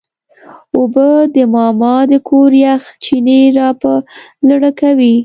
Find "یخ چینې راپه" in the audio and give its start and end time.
2.65-3.93